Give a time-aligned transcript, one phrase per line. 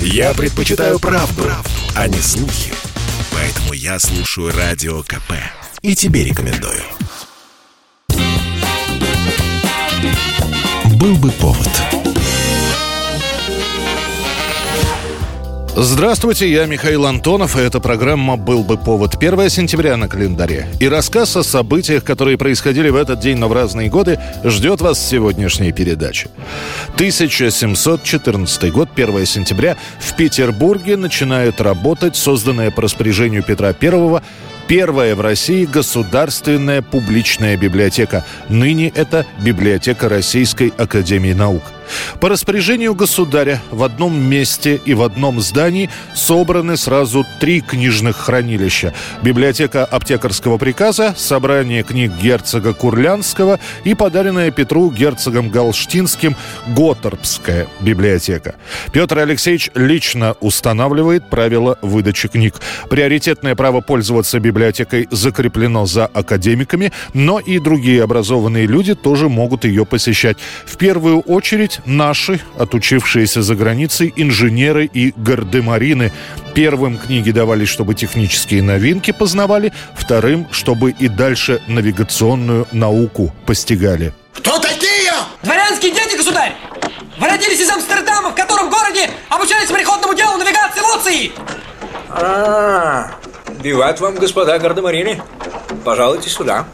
[0.00, 2.72] Я предпочитаю правду, правду, а не слухи.
[3.32, 5.32] Поэтому я слушаю Радио КП.
[5.82, 6.82] И тебе рекомендую.
[10.96, 12.05] Был бы повод.
[15.78, 20.68] Здравствуйте, я Михаил Антонов, и эта программа «Был бы повод» 1 сентября на календаре.
[20.80, 24.96] И рассказ о событиях, которые происходили в этот день, но в разные годы, ждет вас
[24.96, 26.30] в сегодняшней передаче.
[26.94, 34.22] 1714 год, 1 сентября, в Петербурге начинает работать созданная по распоряжению Петра I
[34.68, 38.24] Первая в России государственная публичная библиотека.
[38.48, 41.62] Ныне это библиотека Российской Академии Наук.
[42.20, 48.94] По распоряжению государя в одном месте и в одном здании собраны сразу три книжных хранилища.
[49.22, 56.36] Библиотека аптекарского приказа, собрание книг герцога Курлянского и подаренная Петру герцогом Галштинским
[56.68, 58.54] Готорбская библиотека.
[58.92, 62.54] Петр Алексеевич лично устанавливает правила выдачи книг.
[62.88, 69.84] Приоритетное право пользоваться библиотекой закреплено за академиками, но и другие образованные люди тоже могут ее
[69.84, 70.36] посещать.
[70.64, 76.12] В первую очередь наши, отучившиеся за границей, инженеры и гардемарины.
[76.54, 84.12] Первым книги давались, чтобы технические новинки познавали, вторым, чтобы и дальше навигационную науку постигали.
[84.32, 85.12] Кто такие?
[85.42, 86.54] Дворянские дети, государь!
[87.18, 91.32] Вы родились из Амстердама, в котором городе обучались мореходному делу навигации Луции!
[92.08, 93.10] А,
[93.62, 95.20] бивать вам, господа гардемарины.
[95.84, 96.66] Пожалуйте сюда.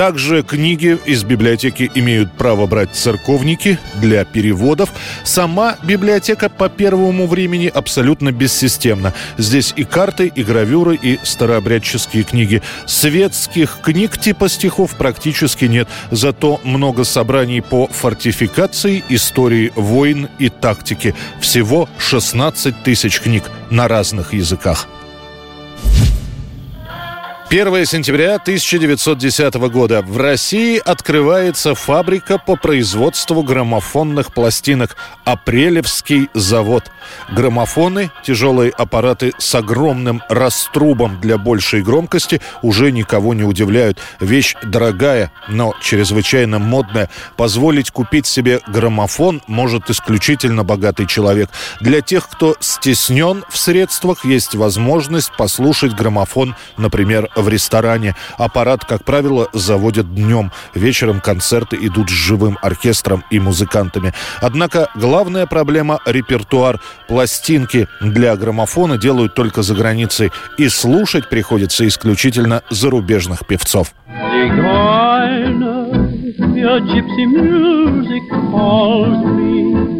[0.00, 4.88] Также книги из библиотеки имеют право брать церковники для переводов.
[5.24, 9.12] Сама библиотека по первому времени абсолютно бессистемна.
[9.36, 12.62] Здесь и карты, и гравюры, и старообрядческие книги.
[12.86, 15.86] Светских книг типа стихов практически нет.
[16.10, 21.14] Зато много собраний по фортификации, истории войн и тактики.
[21.42, 24.88] Всего 16 тысяч книг на разных языках.
[27.50, 36.92] 1 сентября 1910 года в России открывается фабрика по производству граммофонных пластинок «Апрелевский завод».
[37.32, 43.98] Граммофоны, тяжелые аппараты с огромным раструбом для большей громкости, уже никого не удивляют.
[44.20, 47.10] Вещь дорогая, но чрезвычайно модная.
[47.36, 51.50] Позволить купить себе граммофон может исключительно богатый человек.
[51.80, 58.14] Для тех, кто стеснен в средствах, есть возможность послушать граммофон, например, в ресторане.
[58.38, 60.50] Аппарат, как правило, заводят днем.
[60.74, 64.12] Вечером концерты идут с живым оркестром и музыкантами.
[64.40, 66.80] Однако главная проблема– репертуар.
[67.08, 70.30] Пластинки для граммофона делают только за границей.
[70.58, 73.92] И слушать приходится исключительно зарубежных певцов.
[76.60, 79.99] Your gypsy music calls me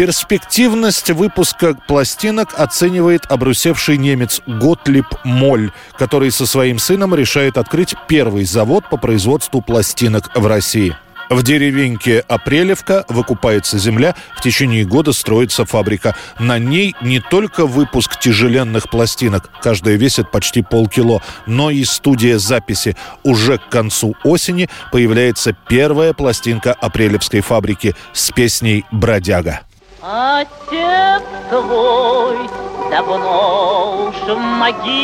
[0.00, 8.46] Перспективность выпуска пластинок оценивает обрусевший немец Готлиб Моль, который со своим сыном решает открыть первый
[8.46, 10.96] завод по производству пластинок в России.
[11.28, 16.16] В деревеньке Апрелевка выкупается земля, в течение года строится фабрика.
[16.38, 22.96] На ней не только выпуск тяжеленных пластинок, каждая весит почти полкило, но и студия записи.
[23.22, 29.60] Уже к концу осени появляется первая пластинка Апрелевской фабрики с песней «Бродяга».
[30.02, 32.48] Отец твой
[32.90, 34.94] давно уж в могиле,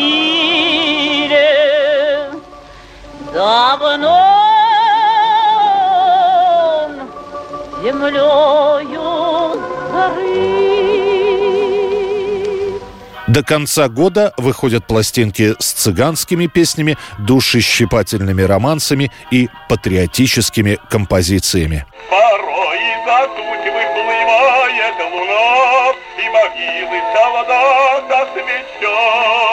[3.35, 4.47] давно
[7.83, 9.61] землею
[9.93, 10.57] зарыт.
[13.29, 21.85] До конца года выходят пластинки с цыганскими песнями, душещипательными романсами и патриотическими композициями.
[22.09, 22.79] Порой
[26.47, 27.01] могилы
[27.33, 29.47] вода освещает.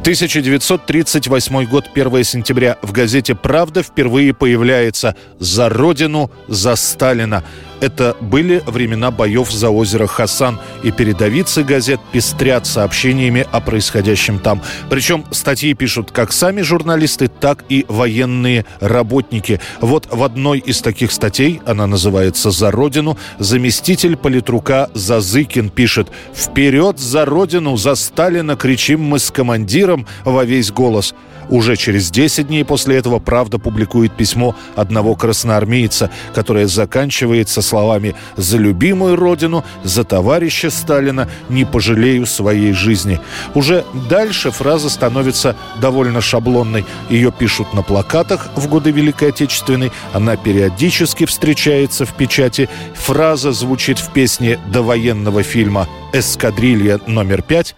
[0.00, 2.76] 1938 год, 1 сентября.
[2.82, 7.42] В газете «Правда» впервые появляется «За Родину, за Сталина».
[7.80, 14.62] Это были времена боев за озеро Хасан, и передовицы газет пестрят сообщениями о происходящем там.
[14.90, 19.60] Причем статьи пишут как сами журналисты, так и военные работники.
[19.80, 26.98] Вот в одной из таких статей, она называется «За Родину», заместитель политрука Зазыкин пишет «Вперед
[26.98, 31.14] за Родину, за Сталина кричим мы с командиром во весь голос».
[31.48, 38.56] Уже через 10 дней после этого «Правда» публикует письмо одного красноармейца, которое заканчивается словами «За
[38.56, 43.20] любимую родину, за товарища Сталина не пожалею своей жизни».
[43.54, 46.84] Уже дальше фраза становится довольно шаблонной.
[47.08, 52.68] Ее пишут на плакатах в годы Великой Отечественной, она периодически встречается в печати.
[52.94, 57.74] Фраза звучит в песне довоенного фильма «Эскадрилья номер пять».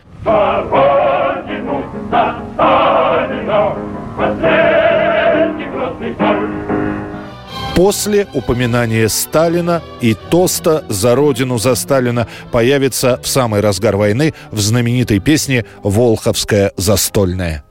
[7.76, 14.58] После упоминания Сталина и тоста «За Родину, за Сталина» появится в самый разгар войны в
[14.60, 17.65] знаменитой песне «Волховская застольная».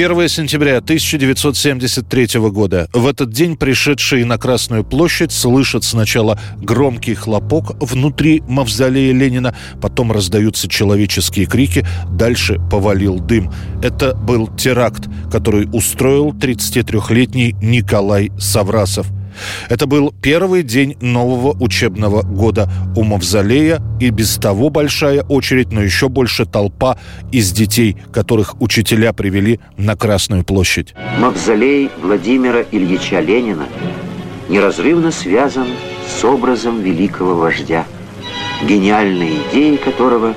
[0.00, 2.88] Первое сентября 1973 года.
[2.94, 10.10] В этот день пришедшие на Красную площадь слышат сначала громкий хлопок внутри мавзолея Ленина, потом
[10.10, 13.52] раздаются человеческие крики, дальше повалил дым.
[13.82, 19.06] Это был теракт, который устроил 33-летний Николай Саврасов–
[19.68, 25.82] это был первый день нового учебного года у Мавзолея и без того большая очередь, но
[25.82, 26.98] еще больше толпа
[27.32, 30.94] из детей, которых учителя привели на Красную площадь.
[31.18, 33.66] Мавзолей Владимира Ильича Ленина
[34.48, 35.68] неразрывно связан
[36.08, 37.86] с образом великого вождя,
[38.66, 40.34] гениальные идеи которого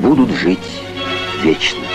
[0.00, 0.58] будут жить
[1.42, 1.93] вечно.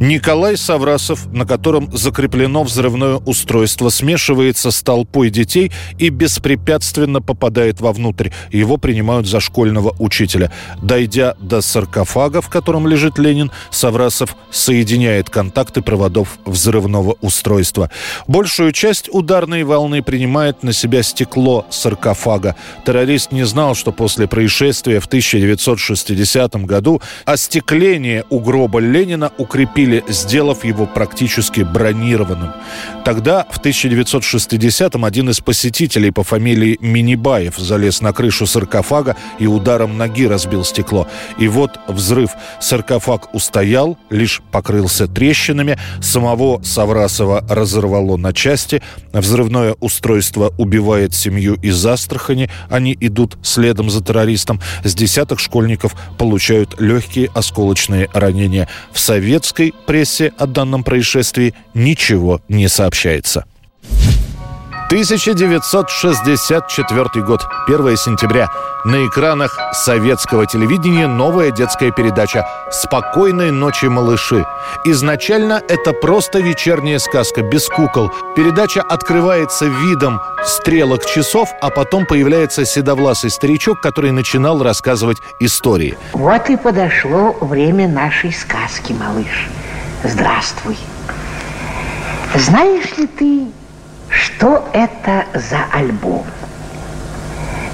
[0.00, 8.30] Николай Саврасов, на котором закреплено взрывное устройство, смешивается с толпой детей и беспрепятственно попадает вовнутрь.
[8.50, 10.50] Его принимают за школьного учителя.
[10.80, 17.90] Дойдя до саркофага, в котором лежит Ленин, Саврасов соединяет контакты проводов взрывного устройства.
[18.26, 22.56] Большую часть ударной волны принимает на себя стекло саркофага.
[22.86, 30.04] Террорист не знал, что после происшествия в 1960 году остекление у гроба Ленина укрепили автомобиле,
[30.08, 32.52] сделав его практически бронированным.
[33.04, 39.98] Тогда, в 1960-м, один из посетителей по фамилии Минибаев залез на крышу саркофага и ударом
[39.98, 41.08] ноги разбил стекло.
[41.38, 42.30] И вот взрыв.
[42.60, 45.78] Саркофаг устоял, лишь покрылся трещинами.
[46.00, 48.82] Самого Саврасова разорвало на части.
[49.12, 52.50] Взрывное устройство убивает семью из Астрахани.
[52.68, 54.60] Они идут следом за террористом.
[54.84, 58.68] С десяток школьников получают легкие осколочные ранения.
[58.92, 63.44] В советской прессе о данном происшествии ничего не сообщается.
[64.86, 68.48] 1964 год, 1 сентября.
[68.84, 74.46] На экранах советского телевидения новая детская передача «Спокойной ночи, малыши».
[74.84, 78.12] Изначально это просто вечерняя сказка, без кукол.
[78.36, 85.98] Передача открывается видом стрелок часов, а потом появляется седовласый старичок, который начинал рассказывать истории.
[86.12, 89.48] Вот и подошло время нашей сказки, малыш.
[90.02, 90.78] Здравствуй.
[92.34, 93.46] Знаешь ли ты,
[94.08, 96.24] что это за альбом?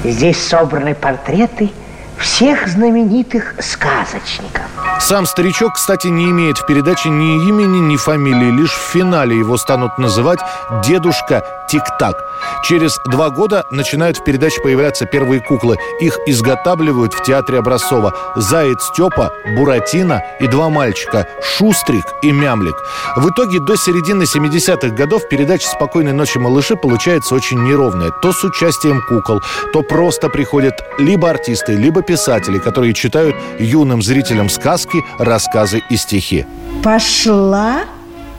[0.02, 1.70] Здесь собраны портреты
[2.18, 4.62] всех знаменитых сказочников.
[5.00, 8.50] Сам старичок, кстати, не имеет в передаче ни имени, ни фамилии.
[8.50, 10.40] Лишь в финале его станут называть
[10.84, 12.16] «Дедушка Тик-Так».
[12.64, 15.76] Через два года начинают в передаче появляться первые куклы.
[16.00, 18.12] Их изготавливают в театре Образцова.
[18.36, 22.76] Заяц Степа, Буратино и два мальчика– Шустрик и Мямлик.
[23.16, 28.10] В итоге до середины 70-х годов передача «Спокойной ночи, малыши» получается очень неровная.
[28.22, 29.40] То с участием кукол,
[29.72, 36.46] то просто приходят либо артисты, либо писатели, которые читают юным зрителям сказки, рассказы и стихи.
[36.82, 37.80] Пошла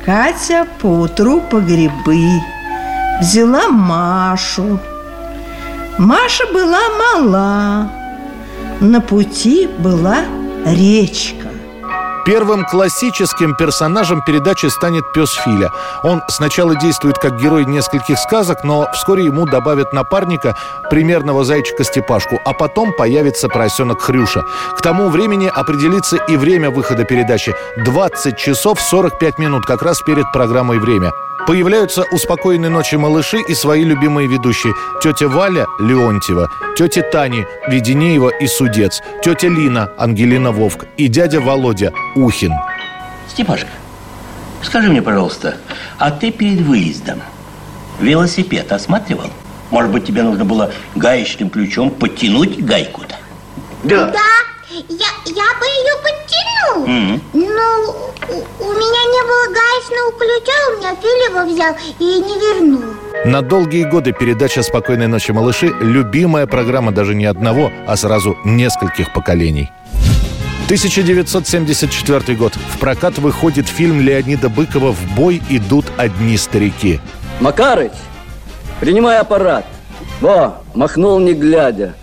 [0.06, 2.42] Катя поутру по грибы
[3.20, 4.80] Взяла Машу
[5.98, 7.92] Маша была мала
[8.80, 10.20] На пути была
[10.66, 11.47] речка
[12.28, 15.72] Первым классическим персонажем передачи станет пес Филя.
[16.04, 20.54] Он сначала действует как герой нескольких сказок, но вскоре ему добавят напарника,
[20.90, 24.44] примерного зайчика Степашку, а потом появится поросенок Хрюша.
[24.78, 27.56] К тому времени определится и время выхода передачи.
[27.86, 31.14] 20 часов 45 минут, как раз перед программой «Время».
[31.48, 34.74] Появляются у «Спокойной ночи» малыши и свои любимые ведущие.
[35.02, 41.94] Тетя Валя Леонтьева, тетя Тани Веденеева и Судец, тетя Лина Ангелина Вовк и дядя Володя
[42.18, 42.52] Ухин.
[43.30, 43.70] Степашка,
[44.62, 45.56] скажи мне, пожалуйста,
[45.98, 47.22] а ты перед выездом
[48.02, 49.30] велосипед осматривал?
[49.72, 53.16] Может быть, тебе нужно было гаечным ключом подтянуть гайку-то?
[53.86, 54.12] Да.
[54.12, 54.47] Да.
[54.70, 57.22] Я, я бы ее подтянул, mm-hmm.
[57.34, 57.92] но
[58.28, 62.94] у, у меня не было гаечного ключа, у меня Филиппа взял и не вернул.
[63.24, 69.14] На долгие годы передача «Спокойной ночи, малыши»– любимая программа даже не одного, а сразу нескольких
[69.14, 69.72] поколений.
[70.66, 72.54] 1974 год.
[72.54, 77.00] В прокат выходит фильм Леонида Быкова «В бой идут одни старики».
[77.40, 77.94] Макарыч,
[78.82, 79.66] принимай аппарат.
[80.20, 81.96] Во, махнул не глядя.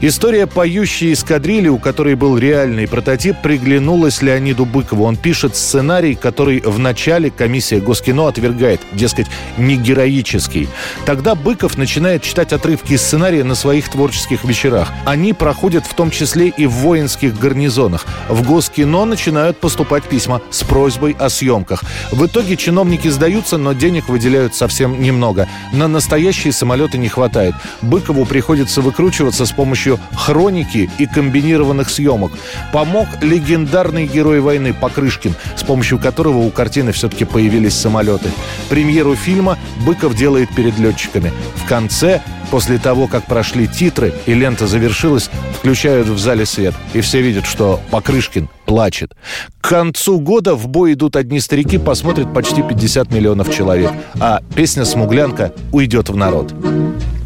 [0.00, 5.02] История поющей эскадрильи, у которой был реальный прототип, приглянулась Леониду Быкову.
[5.02, 9.26] Он пишет сценарий, который в начале комиссия Госкино отвергает, дескать,
[9.56, 10.68] не героический.
[11.04, 14.88] Тогда Быков начинает читать отрывки из сценария на своих творческих вечерах.
[15.04, 18.06] Они проходят в том числе и в воинских гарнизонах.
[18.28, 21.82] В Госкино начинают поступать письма с просьбой о съемках.
[22.12, 25.48] В итоге чиновники сдаются, но денег выделяют совсем немного.
[25.72, 27.54] На настоящие самолеты не хватает.
[27.82, 32.32] Быкову приходится выкручиваться с помощью помощью хроники и комбинированных съемок.
[32.72, 38.30] Помог легендарный герой войны Покрышкин, с помощью которого у картины все-таки появились самолеты.
[38.68, 41.32] Премьеру фильма Быков делает перед летчиками.
[41.56, 45.28] В конце После того, как прошли титры и лента завершилась,
[45.58, 49.14] включают в зале свет, и все видят, что Покрышкин плачет.
[49.60, 54.86] К концу года в бой идут одни старики, посмотрят почти 50 миллионов человек, а песня
[54.86, 56.54] «Смуглянка» уйдет в народ.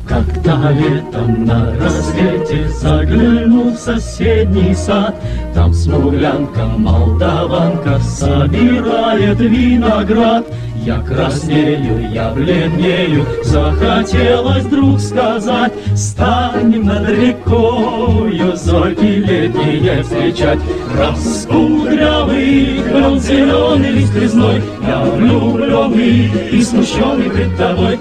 [0.09, 5.15] Когда летом на рассвете заглянул в соседний сад,
[5.55, 10.47] Там смуглянка, молдаванка собирает виноград.
[10.85, 20.59] Я краснею, я бледнею, захотелось вдруг сказать, Станем над рекою зойки летние встречать.
[20.99, 21.82] Раскудрявый,
[22.89, 27.99] крон зеленый, лист резной, Я влюбленный и смущенный пред тобой.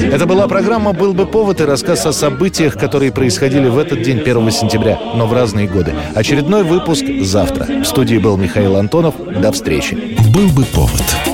[0.00, 4.20] Это была программа «Был бы повод» и рассказ о событиях, которые происходили в этот день,
[4.20, 5.94] 1 сентября, но в разные годы.
[6.14, 7.66] Очередной выпуск завтра.
[7.82, 9.14] В студии был Михаил Антонов.
[9.40, 10.16] До встречи.
[10.34, 11.29] «Был бы повод»